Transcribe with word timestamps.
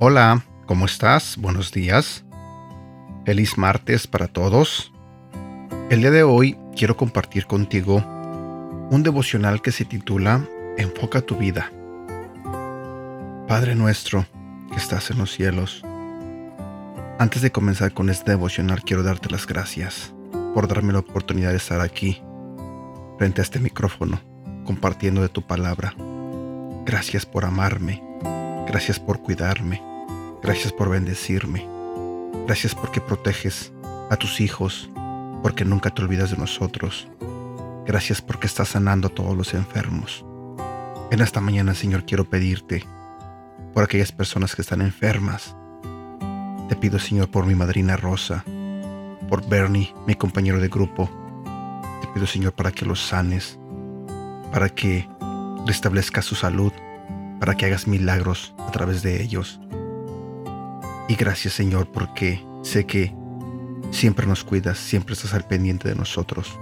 Hola, 0.00 0.44
¿cómo 0.66 0.86
estás? 0.86 1.36
Buenos 1.38 1.72
días. 1.72 2.24
Feliz 3.26 3.58
martes 3.58 4.06
para 4.06 4.28
todos. 4.28 4.92
El 5.90 6.00
día 6.00 6.10
de 6.10 6.22
hoy 6.22 6.56
quiero 6.76 6.96
compartir 6.96 7.46
contigo 7.46 7.96
un 8.90 9.02
devocional 9.02 9.60
que 9.60 9.72
se 9.72 9.84
titula 9.84 10.48
Enfoca 10.76 11.20
tu 11.20 11.36
vida. 11.36 11.72
Padre 13.48 13.74
nuestro 13.74 14.24
estás 14.78 15.10
en 15.10 15.18
los 15.18 15.32
cielos. 15.32 15.82
Antes 17.18 17.42
de 17.42 17.50
comenzar 17.50 17.92
con 17.92 18.10
este 18.10 18.30
devocional 18.30 18.82
quiero 18.84 19.02
darte 19.02 19.28
las 19.28 19.46
gracias 19.46 20.14
por 20.54 20.68
darme 20.68 20.92
la 20.92 21.00
oportunidad 21.00 21.50
de 21.50 21.56
estar 21.56 21.80
aquí, 21.80 22.22
frente 23.18 23.40
a 23.40 23.44
este 23.44 23.58
micrófono, 23.58 24.20
compartiendo 24.64 25.20
de 25.20 25.28
tu 25.28 25.42
palabra. 25.42 25.94
Gracias 26.86 27.26
por 27.26 27.44
amarme. 27.44 28.02
Gracias 28.68 29.00
por 29.00 29.20
cuidarme. 29.20 29.82
Gracias 30.42 30.72
por 30.72 30.88
bendecirme. 30.90 31.66
Gracias 32.46 32.74
porque 32.74 33.00
proteges 33.00 33.72
a 34.10 34.16
tus 34.16 34.40
hijos, 34.40 34.88
porque 35.42 35.64
nunca 35.64 35.90
te 35.90 36.02
olvidas 36.02 36.30
de 36.30 36.36
nosotros. 36.36 37.08
Gracias 37.84 38.22
porque 38.22 38.46
estás 38.46 38.68
sanando 38.68 39.08
a 39.08 39.14
todos 39.14 39.36
los 39.36 39.54
enfermos. 39.54 40.24
En 41.10 41.20
esta 41.20 41.40
mañana, 41.40 41.74
Señor, 41.74 42.04
quiero 42.04 42.24
pedirte 42.30 42.84
por 43.74 43.84
aquellas 43.84 44.12
personas 44.12 44.54
que 44.54 44.62
están 44.62 44.80
enfermas. 44.80 45.56
Te 46.68 46.76
pido, 46.76 46.98
Señor, 46.98 47.30
por 47.30 47.46
mi 47.46 47.54
madrina 47.54 47.96
Rosa, 47.96 48.44
por 49.28 49.48
Bernie, 49.48 49.94
mi 50.06 50.14
compañero 50.14 50.60
de 50.60 50.68
grupo. 50.68 51.10
Te 52.00 52.08
pido, 52.08 52.26
Señor, 52.26 52.52
para 52.52 52.72
que 52.72 52.84
los 52.84 53.00
sanes, 53.00 53.58
para 54.52 54.68
que 54.68 55.08
restablezcas 55.66 56.24
su 56.24 56.34
salud, 56.34 56.72
para 57.38 57.56
que 57.56 57.66
hagas 57.66 57.86
milagros 57.86 58.54
a 58.58 58.70
través 58.70 59.02
de 59.02 59.22
ellos. 59.22 59.60
Y 61.08 61.14
gracias 61.14 61.54
Señor 61.54 61.90
porque 61.90 62.44
sé 62.62 62.84
que 62.84 63.14
siempre 63.90 64.26
nos 64.26 64.44
cuidas, 64.44 64.78
siempre 64.78 65.14
estás 65.14 65.34
al 65.34 65.46
pendiente 65.46 65.88
de 65.88 65.94
nosotros. 65.94 66.58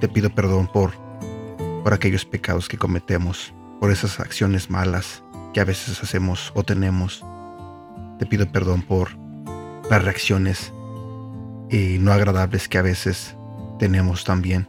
Te 0.00 0.08
pido 0.08 0.30
perdón 0.30 0.68
por, 0.70 0.92
por 1.82 1.94
aquellos 1.94 2.24
pecados 2.24 2.68
que 2.68 2.76
cometemos, 2.76 3.54
por 3.80 3.90
esas 3.90 4.20
acciones 4.20 4.68
malas 4.70 5.22
que 5.56 5.62
a 5.62 5.64
veces 5.64 6.02
hacemos 6.02 6.52
o 6.54 6.64
tenemos. 6.64 7.24
Te 8.18 8.26
pido 8.26 8.46
perdón 8.46 8.82
por 8.82 9.08
las 9.88 10.04
reacciones 10.04 10.70
y 11.70 11.96
no 11.98 12.12
agradables 12.12 12.68
que 12.68 12.76
a 12.76 12.82
veces 12.82 13.34
tenemos 13.78 14.24
también. 14.24 14.66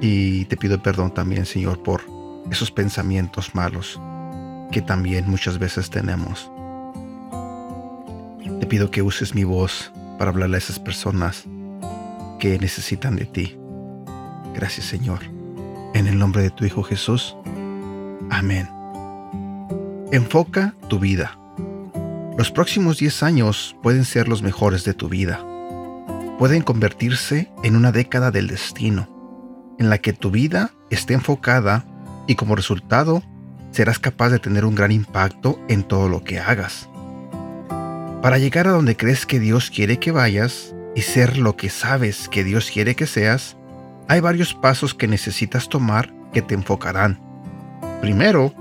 Y 0.00 0.46
te 0.46 0.56
pido 0.56 0.82
perdón 0.82 1.12
también, 1.12 1.44
Señor, 1.44 1.82
por 1.82 2.00
esos 2.50 2.70
pensamientos 2.70 3.54
malos 3.54 4.00
que 4.70 4.80
también 4.80 5.28
muchas 5.28 5.58
veces 5.58 5.90
tenemos. 5.90 6.50
Te 8.60 8.66
pido 8.66 8.90
que 8.90 9.02
uses 9.02 9.34
mi 9.34 9.44
voz 9.44 9.92
para 10.18 10.30
hablarle 10.30 10.56
a 10.56 10.58
esas 10.58 10.78
personas 10.78 11.44
que 12.40 12.58
necesitan 12.58 13.14
de 13.14 13.26
ti. 13.26 13.58
Gracias 14.54 14.86
Señor. 14.86 15.18
En 15.92 16.06
el 16.06 16.18
nombre 16.18 16.40
de 16.40 16.50
tu 16.50 16.64
Hijo 16.64 16.82
Jesús. 16.82 17.36
Amén. 18.30 18.81
Enfoca 20.12 20.74
tu 20.88 20.98
vida. 20.98 21.38
Los 22.36 22.50
próximos 22.50 22.98
10 22.98 23.22
años 23.22 23.74
pueden 23.82 24.04
ser 24.04 24.28
los 24.28 24.42
mejores 24.42 24.84
de 24.84 24.92
tu 24.92 25.08
vida. 25.08 25.42
Pueden 26.38 26.60
convertirse 26.60 27.50
en 27.62 27.76
una 27.76 27.92
década 27.92 28.30
del 28.30 28.46
destino, 28.46 29.08
en 29.78 29.88
la 29.88 29.96
que 29.96 30.12
tu 30.12 30.30
vida 30.30 30.72
esté 30.90 31.14
enfocada 31.14 31.86
y 32.26 32.34
como 32.34 32.56
resultado 32.56 33.22
serás 33.70 33.98
capaz 33.98 34.28
de 34.28 34.38
tener 34.38 34.66
un 34.66 34.74
gran 34.74 34.92
impacto 34.92 35.58
en 35.68 35.82
todo 35.82 36.10
lo 36.10 36.22
que 36.22 36.38
hagas. 36.38 36.90
Para 38.20 38.36
llegar 38.36 38.68
a 38.68 38.72
donde 38.72 38.98
crees 38.98 39.24
que 39.24 39.40
Dios 39.40 39.70
quiere 39.70 39.98
que 39.98 40.12
vayas 40.12 40.74
y 40.94 41.00
ser 41.00 41.38
lo 41.38 41.56
que 41.56 41.70
sabes 41.70 42.28
que 42.28 42.44
Dios 42.44 42.70
quiere 42.70 42.94
que 42.96 43.06
seas, 43.06 43.56
hay 44.08 44.20
varios 44.20 44.52
pasos 44.52 44.92
que 44.92 45.08
necesitas 45.08 45.70
tomar 45.70 46.12
que 46.34 46.42
te 46.42 46.52
enfocarán. 46.52 47.18
Primero, 48.02 48.52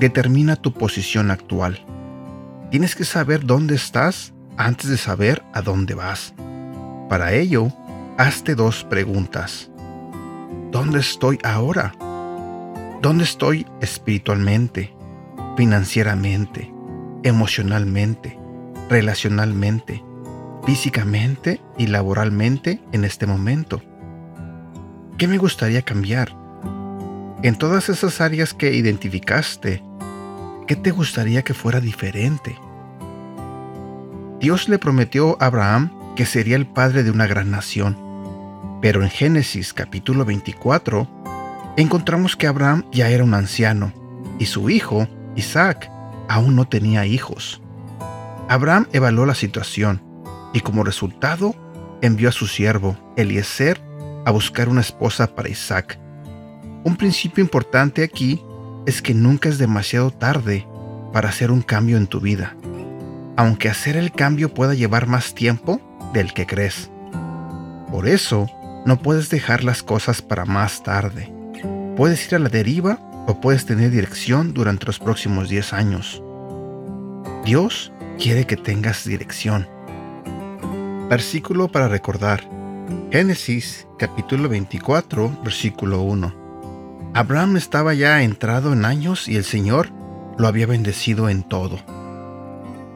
determina 0.00 0.56
tu 0.56 0.72
posición 0.72 1.30
actual. 1.30 1.78
Tienes 2.70 2.96
que 2.96 3.04
saber 3.04 3.44
dónde 3.44 3.76
estás 3.76 4.32
antes 4.56 4.90
de 4.90 4.96
saber 4.96 5.42
a 5.52 5.62
dónde 5.62 5.94
vas. 5.94 6.34
Para 7.08 7.32
ello, 7.32 7.68
hazte 8.18 8.54
dos 8.54 8.84
preguntas. 8.84 9.70
¿Dónde 10.72 10.98
estoy 10.98 11.38
ahora? 11.44 11.94
¿Dónde 13.00 13.24
estoy 13.24 13.66
espiritualmente, 13.80 14.92
financieramente, 15.56 16.72
emocionalmente? 17.22 18.40
relacionalmente, 18.90 20.04
físicamente 20.66 21.60
y 21.78 21.86
laboralmente 21.86 22.82
en 22.92 23.04
este 23.04 23.26
momento? 23.26 23.80
¿Qué 25.16 25.28
me 25.28 25.38
gustaría 25.38 25.82
cambiar? 25.82 26.36
En 27.42 27.56
todas 27.56 27.88
esas 27.88 28.20
áreas 28.20 28.52
que 28.52 28.74
identificaste, 28.74 29.82
¿qué 30.70 30.76
te 30.76 30.92
gustaría 30.92 31.42
que 31.42 31.52
fuera 31.52 31.80
diferente? 31.80 32.56
Dios 34.38 34.68
le 34.68 34.78
prometió 34.78 35.36
a 35.40 35.46
Abraham 35.46 35.90
que 36.14 36.24
sería 36.24 36.54
el 36.54 36.64
padre 36.64 37.02
de 37.02 37.10
una 37.10 37.26
gran 37.26 37.50
nación, 37.50 37.98
pero 38.80 39.02
en 39.02 39.10
Génesis 39.10 39.74
capítulo 39.74 40.24
24 40.24 41.08
encontramos 41.76 42.36
que 42.36 42.46
Abraham 42.46 42.84
ya 42.92 43.08
era 43.08 43.24
un 43.24 43.34
anciano 43.34 43.92
y 44.38 44.46
su 44.46 44.70
hijo, 44.70 45.08
Isaac, 45.34 45.90
aún 46.28 46.54
no 46.54 46.68
tenía 46.68 47.04
hijos. 47.04 47.60
Abraham 48.48 48.86
evaluó 48.92 49.26
la 49.26 49.34
situación 49.34 50.00
y 50.52 50.60
como 50.60 50.84
resultado 50.84 51.52
envió 52.00 52.28
a 52.28 52.32
su 52.32 52.46
siervo, 52.46 52.96
Eliezer, 53.16 53.80
a 54.24 54.30
buscar 54.30 54.68
una 54.68 54.82
esposa 54.82 55.34
para 55.34 55.48
Isaac. 55.48 55.98
Un 56.84 56.94
principio 56.94 57.42
importante 57.42 58.04
aquí 58.04 58.40
es 58.86 59.02
que 59.02 59.14
nunca 59.14 59.48
es 59.48 59.58
demasiado 59.58 60.10
tarde 60.10 60.66
para 61.12 61.28
hacer 61.28 61.50
un 61.50 61.62
cambio 61.62 61.96
en 61.96 62.06
tu 62.06 62.20
vida, 62.20 62.56
aunque 63.36 63.68
hacer 63.68 63.96
el 63.96 64.12
cambio 64.12 64.52
pueda 64.54 64.74
llevar 64.74 65.06
más 65.06 65.34
tiempo 65.34 65.80
del 66.12 66.32
que 66.32 66.46
crees. 66.46 66.90
Por 67.90 68.08
eso, 68.08 68.48
no 68.86 68.98
puedes 68.98 69.28
dejar 69.30 69.64
las 69.64 69.82
cosas 69.82 70.22
para 70.22 70.44
más 70.44 70.82
tarde. 70.82 71.32
Puedes 71.96 72.26
ir 72.26 72.36
a 72.36 72.38
la 72.38 72.48
deriva 72.48 72.98
o 73.26 73.40
puedes 73.40 73.66
tener 73.66 73.90
dirección 73.90 74.54
durante 74.54 74.86
los 74.86 74.98
próximos 74.98 75.48
10 75.48 75.72
años. 75.72 76.22
Dios 77.44 77.92
quiere 78.18 78.46
que 78.46 78.56
tengas 78.56 79.04
dirección. 79.04 79.68
Versículo 81.08 81.68
para 81.68 81.88
recordar. 81.88 82.40
Génesis 83.10 83.86
capítulo 83.98 84.48
24, 84.48 85.42
versículo 85.42 86.02
1. 86.02 86.39
Abraham 87.12 87.56
estaba 87.56 87.92
ya 87.92 88.22
entrado 88.22 88.72
en 88.72 88.84
años 88.84 89.28
y 89.28 89.36
el 89.36 89.44
Señor 89.44 89.90
lo 90.38 90.46
había 90.46 90.66
bendecido 90.66 91.28
en 91.28 91.42
todo. 91.42 91.78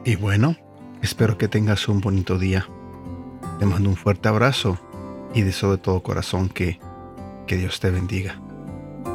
Y 0.05 0.15
bueno, 0.15 0.55
espero 1.01 1.37
que 1.37 1.47
tengas 1.47 1.87
un 1.89 1.99
bonito 1.99 2.39
día. 2.39 2.67
Te 3.59 3.65
mando 3.65 3.89
un 3.89 3.97
fuerte 3.97 4.29
abrazo 4.29 4.79
y 5.33 5.41
deseo 5.41 5.71
de 5.71 5.79
todo 5.79 6.01
corazón 6.01 6.47
que, 6.47 6.79
que 7.45 7.57
Dios 7.57 7.79
te 7.79 7.91
bendiga. 7.91 8.39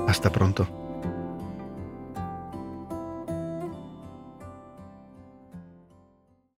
Hasta 0.07 0.31
pronto. 0.31 0.80